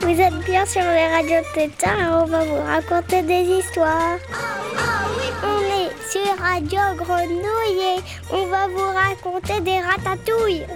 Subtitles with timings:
[0.00, 4.18] Vous êtes bien sur les radios Tétard et on va vous raconter des histoires.
[5.42, 8.00] On est sur Radio Grenouille et
[8.30, 10.66] on va vous raconter des ratatouilles.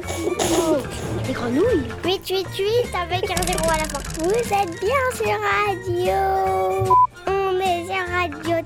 [1.27, 1.89] Des grenouilles?
[2.05, 4.01] 888 avec un zéro à la fin.
[4.19, 7.02] Vous êtes bien sur Radio.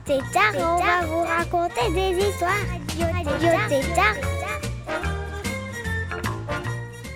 [0.07, 2.53] Tétard et on va vous raconter des histoires.
[3.25, 4.15] Radio Tétard.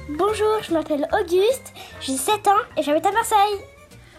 [0.09, 3.61] Bonjour, je m'appelle Auguste, j'ai 7 ans et j'habite à Marseille.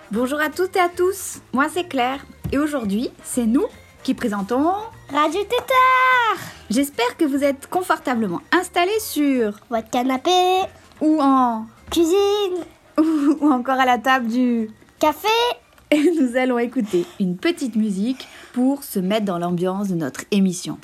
[0.09, 3.65] Bonjour à toutes et à tous, moi c'est Claire et aujourd'hui c'est nous
[4.03, 4.71] qui présentons
[5.09, 10.61] Radio Tétard J'espère que vous êtes confortablement installés sur Votre canapé,
[11.01, 12.63] ou en cuisine,
[12.97, 15.27] ou, ou encore à la table du café.
[15.91, 20.77] et nous allons écouter une petite musique pour se mettre dans l'ambiance de notre émission.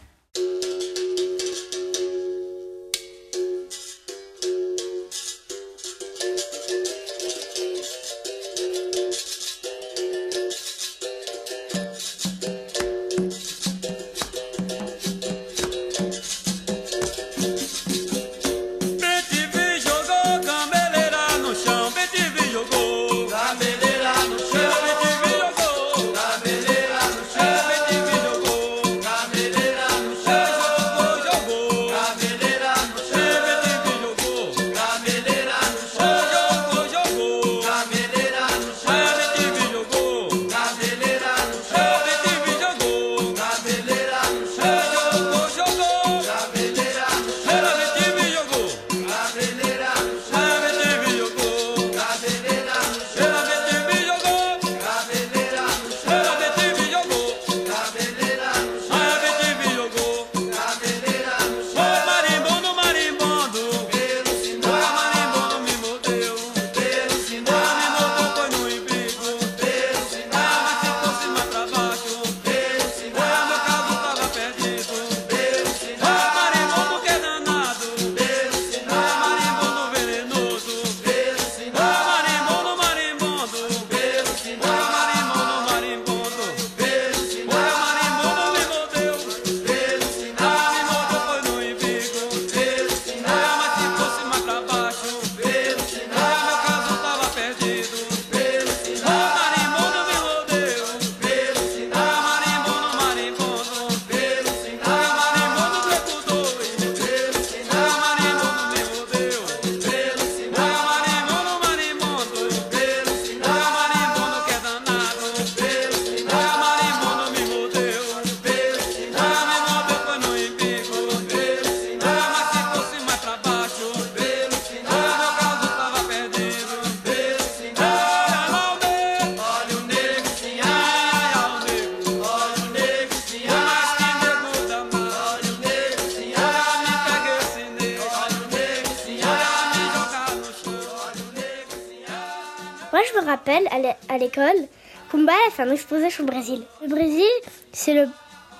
[144.17, 144.67] À l'école,
[145.11, 146.63] Kumba a fait un exposition au Brésil.
[146.81, 147.23] Le Brésil,
[147.71, 148.09] c'est le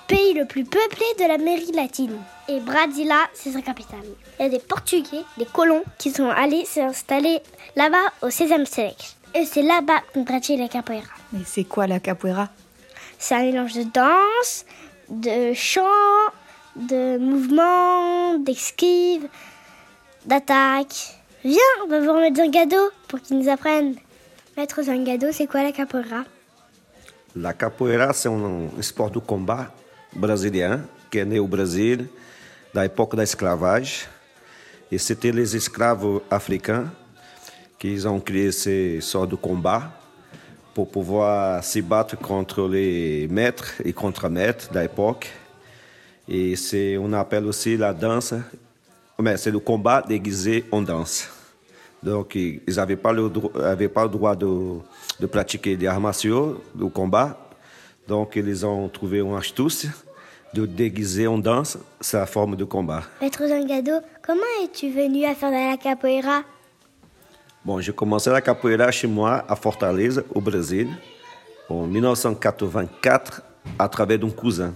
[0.06, 2.16] pays le plus peuplé de l'Amérique latine.
[2.48, 4.06] Et Brasilia, c'est sa capitale.
[4.38, 7.40] Il y a des Portugais, des colons, qui sont allés s'installer
[7.76, 9.06] là-bas au 16e siècle.
[9.34, 11.08] Et c'est là-bas qu'on pratique la capoeira.
[11.32, 12.48] Mais c'est quoi la capoeira?
[13.18, 14.64] C'est un mélange de danse,
[15.10, 15.82] de chant,
[16.76, 19.28] de mouvement, d'esquive,
[20.24, 21.18] d'attaque.
[21.44, 23.96] Viens, on va vous remettre Zangado pour qu'ils nous apprennent.
[24.58, 26.26] Maître Zangado, c'est quoi la capoeira?
[27.36, 29.70] La capoeira é um esporte do combate
[30.12, 32.08] brasileiro, que é né o Brasil,
[32.74, 34.08] da época da escravagem.
[34.90, 36.90] E c'était les escravos africains
[37.78, 39.92] qui ont créé ce sort de combat
[40.74, 45.30] pour pouvoir se battre contre les maîtres et contre-maîtres da époque.
[46.26, 48.34] Et c'est, on appelle aussi la danse,
[49.20, 51.37] mais c'est le combat déguisé en danse.
[52.02, 53.30] Donc, ils n'avaient pas, le
[53.64, 54.46] avaient pas le droit de,
[55.20, 57.36] de pratiquer des arts martiaux, de combat.
[58.06, 59.86] Donc, ils ont trouvé une astuce
[60.54, 63.02] de déguiser en danse sa forme de combat.
[63.20, 63.92] Maître Zangado,
[64.24, 66.42] comment es-tu venu à faire de la capoeira?
[67.64, 70.88] Bom, j'ai commencé la capoeira chez moi à Fortaleza, au Brésil,
[71.68, 73.42] en 1984,
[73.78, 74.72] à travers d'un cousin.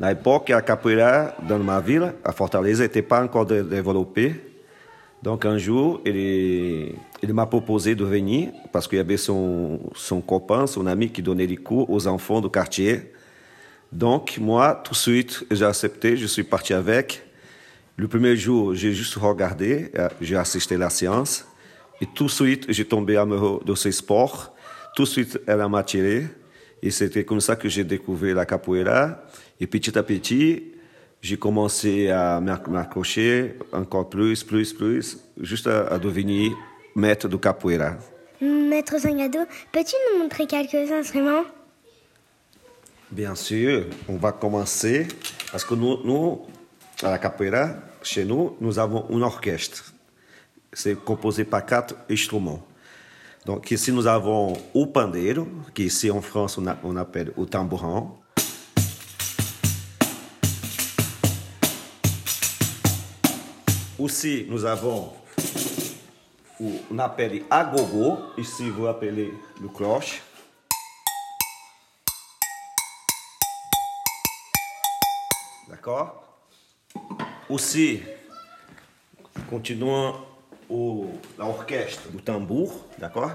[0.00, 4.34] Na époque, a capoeira dans ma ville, à Fortaleza, n'était pas encore dé- développée.
[5.24, 6.92] Donc un jour, il,
[7.32, 11.46] m'a proposé de venir parce qu'il y avait son, son copain, son ami qui donnait
[11.46, 13.10] des cours aux enfants du quartier
[13.90, 17.22] Donc, moi, tout de suite, j'ai accepté, je suis parti avec.
[17.96, 21.46] Le premier jour, j'ai juste regardé, euh, j'ai assisté à la séance.
[22.02, 24.54] Et tout de suite, j'ai tombé amoureux de ce sport.
[24.94, 26.26] Tout de suite, elle m'a attiré.
[26.82, 29.22] Et c'était comme ça que j'ai découvert la capoeira.
[29.58, 30.73] Et petit à petit,
[31.24, 36.52] j'ai commencé à m'ac- m'accrocher encore plus, plus, plus, juste à, à devenir
[36.94, 37.94] maître de capoeira.
[38.42, 39.38] Maître Zangado,
[39.72, 41.44] peux-tu nous montrer quelques instruments?
[43.10, 45.08] Bien sûr, on va commencer
[45.50, 46.42] parce que nous, nous,
[47.02, 47.70] à la capoeira,
[48.02, 49.94] chez nous, nous avons un orchestre.
[50.74, 52.60] C'est composé par quatre instruments.
[53.46, 57.46] Donc ici, nous avons o pandeiro, que ici en France, on, a- on appelle o
[57.46, 58.12] tambourin.
[64.04, 65.14] Aussi, nous avons
[66.60, 70.20] o, on appelle agogo, ici vous appelez le cloche.
[75.70, 76.22] D'accord
[77.48, 78.02] Aussi,
[79.48, 80.16] continuons
[80.68, 81.06] au,
[81.38, 83.30] l'orchestre du tambour, d'accord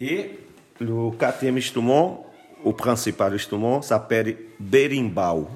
[0.00, 0.38] Et
[0.80, 2.26] le quatrième instrument,
[2.66, 5.48] o principal instrument, s'appelle berimbau.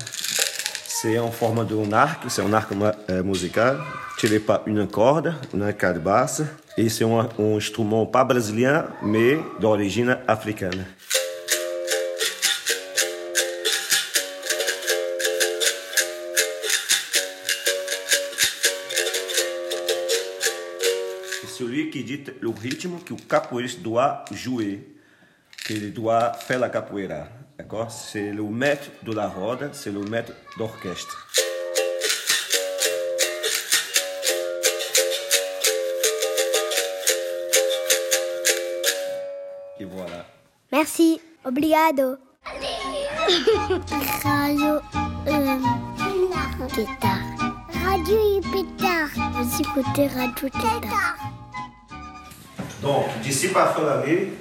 [0.86, 3.78] C'est en forme d'un arc, c'est un arc ma- euh, musical
[4.18, 6.42] tiré par une corde, une corde basse.
[6.76, 10.84] Et c'est un, un instrument pas brésilien, mais d'origine africaine.
[21.58, 24.80] Celui qui dit le rythme que le capoeiriste doit jouer,
[25.70, 27.28] qu'il doit faire la capoeira.
[27.56, 27.92] D'accord?
[27.92, 31.28] C'est le maître de la roda, c'est le maître d'orchestre.
[39.78, 40.26] Et voilà.
[40.72, 41.20] Merci.
[41.44, 42.16] Obrigado.
[44.24, 44.80] Radio
[45.28, 45.58] euh,
[46.74, 47.28] Guitare.
[47.84, 49.10] Radio Pétard.
[49.34, 51.16] Vous écoutez Radio Guitare.
[52.82, 54.32] Donc, d'ici par fin d'année,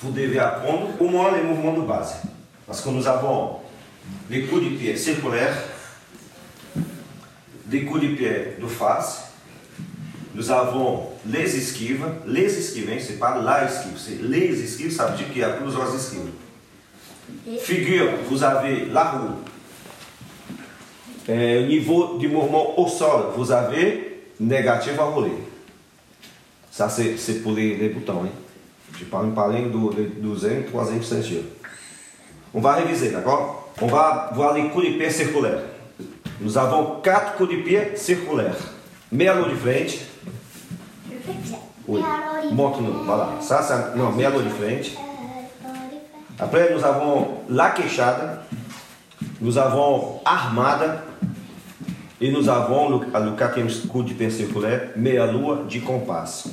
[0.00, 2.22] vous devez apprendre au moins les mouvements de base.
[2.66, 3.56] Parce que nous avons
[4.30, 5.56] les coups de pied circulaires,
[7.66, 9.32] des coups de pied de face,
[10.34, 12.04] nous avons les esquives.
[12.26, 15.44] Les esquives, hein, c'est pas la esquive, c'est les esquives, ça veut dire qu'il y
[15.44, 16.30] a plusieurs esquives.
[17.60, 19.34] Figure, vous avez la roue.
[21.28, 25.32] Au niveau du mouvement au sol, vous avez négatif à rouler.
[26.70, 28.22] Ça, c'est c'est pour les, les boutons.
[28.24, 28.30] Hein.
[29.04, 30.02] Parle parler do, do
[30.34, 31.42] deuxième, troisième ceinture.
[32.54, 35.62] On va réviser, d'accord On va voir les coups de pied circulaires.
[36.40, 38.56] Nous avons quatre coups de pied circulaires.
[39.10, 39.98] Meia lua de frente.
[41.86, 42.00] Oui.
[42.52, 43.04] Montre-nous.
[43.04, 43.30] Voilà.
[43.40, 44.96] Ça, ça, non, meia lua de frente.
[46.38, 48.44] Après, nous avons la queixada.
[49.40, 51.04] Nous avons armada.
[52.20, 56.50] E nous avons le, le quatrième coup de circulaire, meia lua de compasso.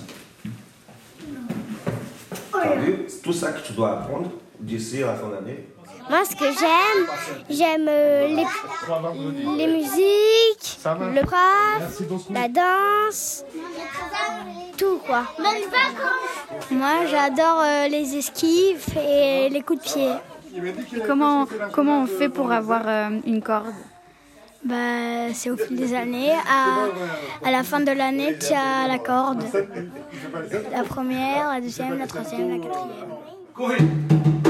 [2.70, 5.66] T'as vu Tout ça que tu dois apprendre d'ici à la fin d'année.
[6.10, 7.08] Moi, ce que j'aime,
[7.50, 8.46] j'aime euh, les,
[9.58, 13.44] les musiques, le prof, la danse,
[14.78, 15.24] tout quoi.
[16.70, 20.12] Moi, j'adore euh, les esquives et les coups de pied.
[20.96, 23.74] Et comment, comment on fait pour avoir euh, une corde?
[24.66, 26.32] Bah, c'est au fil des années.
[26.32, 29.44] À, à la fin de l'année, tu as la corde.
[30.72, 34.45] La première, la deuxième, la troisième, la quatrième.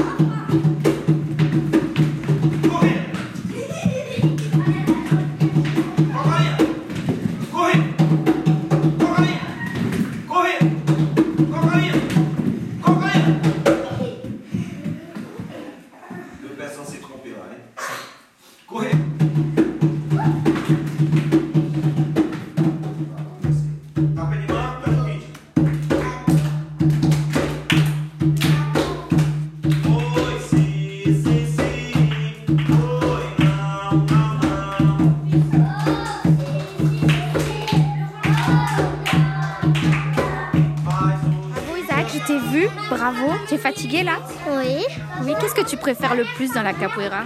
[42.90, 43.32] Bravo.
[43.48, 44.16] Tu es fatigué là
[44.50, 44.84] Oui.
[45.22, 47.22] Oui, qu'est-ce que tu préfères le plus dans la capoeira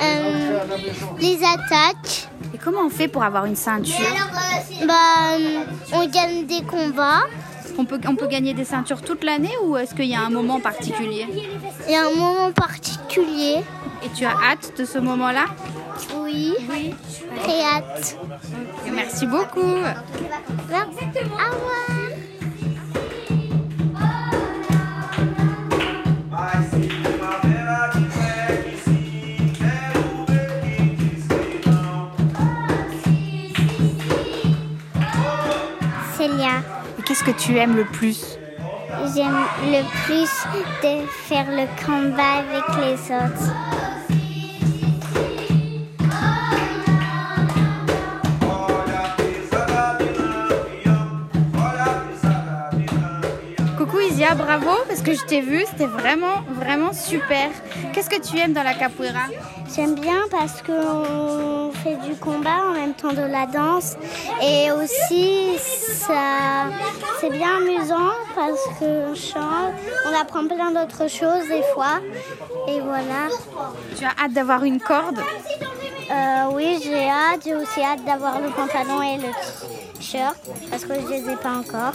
[0.00, 0.58] Euh,
[1.18, 2.28] les attaques.
[2.54, 3.94] Et comment on fait pour avoir une ceinture
[4.86, 5.36] Bah,
[5.92, 7.22] on gagne des combats.
[7.78, 10.30] on peut, on peut gagner des ceintures toute l'année ou est-ce qu'il y a un
[10.30, 11.26] moment particulier
[11.86, 13.56] Il y a un moment particulier.
[14.04, 15.46] Et tu as hâte de ce moment-là
[16.22, 16.54] Oui.
[16.70, 16.94] Oui.
[17.42, 18.16] Très hâte.
[18.86, 19.74] Et merci beaucoup.
[20.70, 21.05] Merci.
[37.46, 38.38] Tu aimes le plus
[39.14, 40.28] J'aime le plus
[40.82, 43.85] de faire le combat avec les autres.
[54.36, 57.50] Bravo parce que je t'ai vu, c'était vraiment vraiment super.
[57.92, 59.26] Qu'est-ce que tu aimes dans la capoeira?
[59.74, 63.96] J'aime bien parce qu'on fait du combat en même temps de la danse.
[64.42, 66.66] Et aussi, ça,
[67.20, 69.74] c'est bien amusant parce qu'on chante,
[70.06, 72.00] on apprend plein d'autres choses des fois.
[72.68, 73.28] Et voilà.
[73.96, 75.18] Tu as hâte d'avoir une corde?
[76.10, 77.40] Euh, oui, j'ai hâte.
[77.44, 79.32] J'ai aussi hâte d'avoir le pantalon et le
[79.98, 80.36] t-shirt
[80.70, 81.94] parce que je les ai pas encore.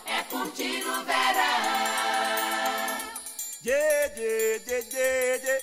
[0.31, 1.91] curtir o verão.
[3.63, 5.60] Yeah, yeah, yeah, yeah, yeah.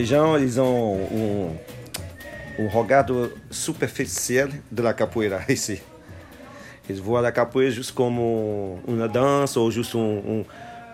[0.00, 0.96] Les gens, ils ont
[2.58, 3.04] un, un regard
[3.50, 5.78] superficiel de la capoeira ici.
[6.88, 8.16] Ils voient la capoeira juste comme
[8.88, 10.22] une danse ou juste un,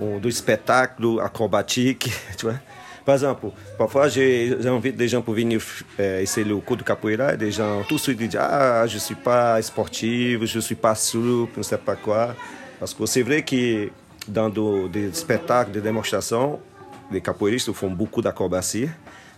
[0.02, 2.56] un, un do spectacle acrobatique, tu vois.
[3.04, 3.46] Par exemple,
[3.78, 5.60] parfois j'ai- j'invite des gens pour venir
[6.00, 8.94] euh, essayer le cours de capoeira et des gens tout de suite disent Ah, je
[8.94, 12.34] ne suis pas sportif, je ne suis pas souple, je ne sais pas quoi.
[12.80, 13.88] Parce que c'est vrai que
[14.26, 15.70] dans do- des spectacles,
[17.10, 18.88] des démonstrations, les capoeiristes font beaucoup d'acrobatie,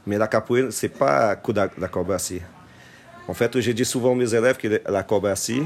[0.07, 2.41] mais la capoeira, c'est pas que da- d'acrobatie.
[3.27, 5.63] En fait, je dis souvent aux mes élèves que l'acrobatie,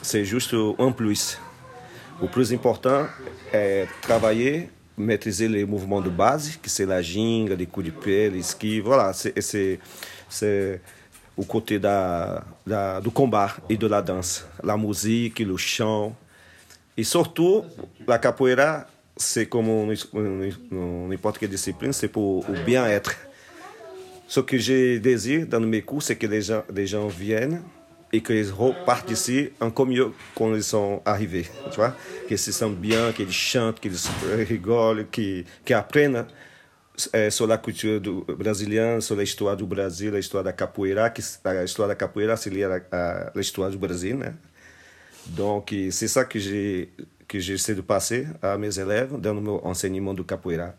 [0.00, 1.38] c'est juste un plus.
[2.20, 3.06] Le plus important
[3.52, 8.30] est travailler, maîtriser les mouvements de base, que c'est la ginga, les coups de pied,
[8.30, 8.80] les skis.
[8.80, 9.80] Voilà, c'est-
[11.36, 14.46] o côté da, da, do combat e de la danse.
[14.62, 16.14] La musique, le chant.
[16.96, 17.64] Et surtout,
[18.06, 18.86] la capoeira,
[19.22, 19.66] c'est comme
[21.08, 23.14] n'importe quelle discipline, c'est pour le bien-être.
[24.26, 27.62] Ce que je désire dans mes cours, c'est que les gens, les gens viennent
[28.12, 31.46] et qu'ils repartent ici encore mieux quand ils sont arrivés.
[31.70, 31.94] Tu vois?
[32.28, 33.96] Qu'ils se sentent bien, qu'ils chantent, qu'ils
[34.48, 36.26] rigolent, qu'ils qu'ils apprennent
[37.12, 41.08] é, sobre a cultura do, brasileira, sobre a história do Brasil, a história da capoeira,
[41.10, 44.34] que a história da capoeira a, a, a história do Brasil, né?
[45.26, 46.90] Donc, c'est ça que j'ai
[47.32, 50.74] que j'essaie de passer à mes élèves dans mon enseignement du capoeira.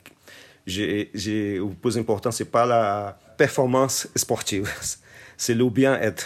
[0.67, 4.69] J'ai, j'ai, o plus important, c'est pas la performance sportive,
[5.37, 6.25] c'est le bien-être,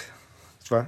[0.63, 0.87] tu vois?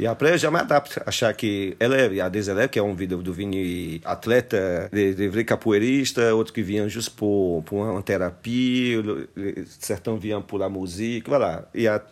[0.00, 2.12] E après, je m'adapte a chaque élève.
[2.12, 4.54] Il y a des élèves qui ont envie de devenir athlètes,
[4.92, 10.16] des, des vrais capoeiristes, outros qui viennent juste pour, pour une thérapie, le- le- certains
[10.16, 11.26] viennent pour la musique.
[11.28, 11.68] Voilà.
[11.74, 12.02] Il y a,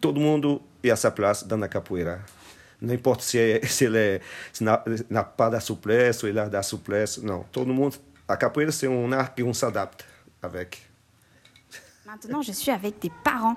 [0.00, 2.18] todo mundo il a sa place dans la capoeira.
[2.82, 4.20] N'importe si, é- se ele é,
[4.52, 7.18] se n'a, n'a pas de souplesse ou il a de la souplesse.
[7.22, 7.96] Non, todo mundo.
[8.28, 10.04] A capoeira, c'est un art qu'on s'adapte
[10.42, 10.78] avec.
[12.06, 13.56] Maintenant, je suis avec des parents.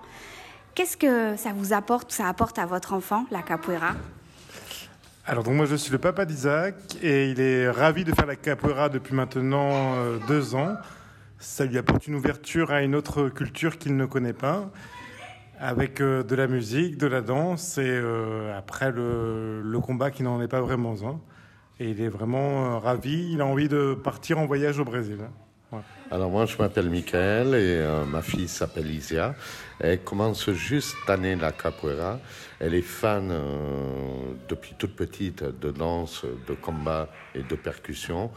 [0.76, 3.96] Qu'est-ce que ça vous apporte, ça apporte à votre enfant, la capoeira?
[5.28, 8.36] Alors donc moi je suis le papa d'Isaac et il est ravi de faire la
[8.36, 10.76] capoeira depuis maintenant euh, deux ans.
[11.40, 14.70] Ça lui apporte une ouverture à une autre culture qu'il ne connaît pas,
[15.60, 20.42] avec euh, de la musique, de la danse et euh, après le, combat qui n'en
[20.42, 21.20] est pas vraiment un.
[21.80, 25.20] Et il est vraiment euh, ravi, il a envie de partir en voyage au Brésil.
[26.10, 29.36] Alors moi, je m'appelle Michael et ma fille s'appelle Isia.
[29.80, 32.20] Elle commence juste année la capoeira.
[32.60, 33.34] Elle est fan
[34.48, 38.32] depuis toute petite de danse, de combat et de percussion.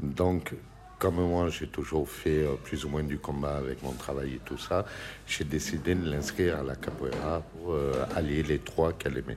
[0.00, 0.54] Donc,
[1.02, 4.40] comme moi, j'ai toujours fait euh, plus ou moins du combat avec mon travail et
[4.44, 4.84] tout ça,
[5.26, 9.36] j'ai décidé de l'inscrire à la capoeira pour euh, allier les trois qu'elle aimait.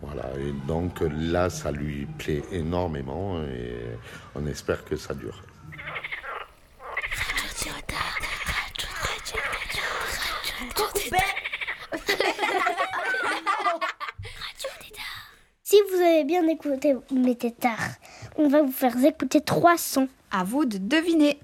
[0.00, 3.76] Voilà, et donc là, ça lui plaît énormément et
[4.34, 5.42] on espère que ça dure.
[15.62, 17.96] Si vous avez bien écouté mes tétards,
[18.36, 20.08] on va vous faire écouter trois sons.
[20.30, 21.38] À vous de deviner.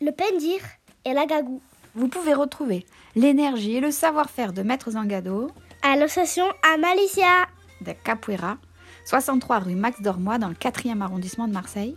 [0.00, 0.58] Le pendir
[1.04, 1.62] et la gagou.
[1.94, 2.84] Vous pouvez retrouver
[3.14, 5.50] l'énergie et le savoir-faire de Maître Zangado
[5.82, 7.46] À l'association Amalicia.
[7.80, 8.58] de Capoeira,
[9.06, 11.96] 63 rue Max Dormois dans le 4e arrondissement de Marseille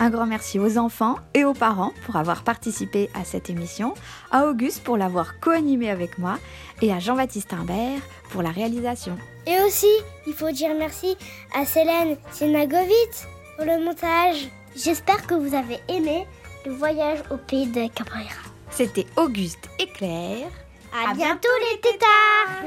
[0.00, 3.94] Un grand merci aux enfants et aux parents pour avoir participé à cette émission,
[4.30, 6.38] à Auguste pour l'avoir co-animé avec moi
[6.80, 9.18] et à Jean-Baptiste Imbert pour la réalisation.
[9.46, 9.90] Et aussi,
[10.26, 11.16] il faut dire merci
[11.54, 13.26] à Célène Sinagovitz
[13.56, 14.48] pour le montage.
[14.76, 16.26] J'espère que vous avez aimé
[16.64, 18.42] le voyage au pays de Capoeira.
[18.70, 20.48] C'était Auguste et Claire.
[20.94, 22.62] À, À bientôt les tétards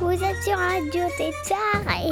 [0.00, 2.10] Vous êtes sur Radio Tétard et...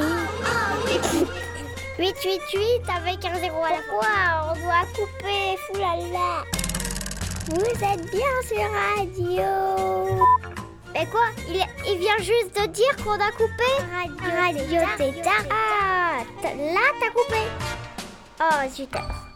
[1.99, 6.43] 888 avec un zéro à la fois, on doit couper, foulala.
[7.49, 8.65] Vous êtes bien sur
[8.97, 10.23] Radio.
[10.93, 11.27] Mais quoi?
[11.49, 13.63] Il, il vient juste de dire qu'on a coupé?
[13.91, 15.45] Radio, Radio Tétard.
[15.51, 17.41] Ah, là t'as coupé.
[18.39, 19.32] Oh, super.